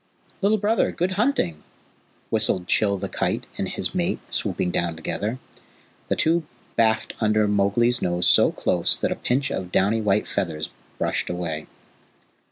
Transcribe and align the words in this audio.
"Little 0.41 0.57
Brother, 0.57 0.91
good 0.91 1.11
hunting!" 1.11 1.61
whistled 2.31 2.67
Chil 2.67 2.97
the 2.97 3.07
Kite 3.07 3.45
and 3.59 3.69
his 3.69 3.93
mate, 3.93 4.17
swooping 4.31 4.71
down 4.71 4.95
together. 4.95 5.37
The 6.07 6.15
two 6.15 6.43
baffed 6.75 7.13
under 7.21 7.47
Mowgli's 7.47 8.01
nose 8.01 8.27
so 8.27 8.51
close 8.51 8.97
that 8.97 9.11
a 9.11 9.15
pinch 9.15 9.51
of 9.51 9.71
downy 9.71 10.01
white 10.01 10.27
feathers 10.27 10.71
brushed 10.97 11.29
away. 11.29 11.67